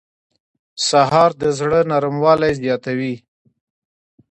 سهار 0.87 1.31
د 1.41 1.43
زړه 1.59 1.79
نرموالی 1.91 2.51
زیاتوي. 2.61 3.15